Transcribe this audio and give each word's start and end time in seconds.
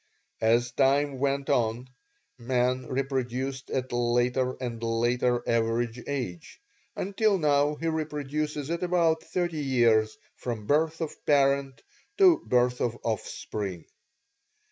As 0.41 0.71
time 0.71 1.19
went 1.19 1.47
on 1.47 1.87
man 2.39 2.87
reproduced 2.87 3.69
at 3.69 3.91
later 3.91 4.53
and 4.59 4.81
later 4.81 5.47
average 5.47 6.01
age 6.07 6.59
until 6.95 7.37
now 7.37 7.75
he 7.75 7.85
reproduces 7.85 8.71
at 8.71 8.81
about 8.81 9.21
thirty 9.21 9.61
years 9.63 10.17
from 10.35 10.65
birth 10.65 11.01
of 11.01 11.23
parent 11.27 11.83
to 12.17 12.39
birth 12.47 12.81
of 12.81 12.97
offspring. 13.03 13.85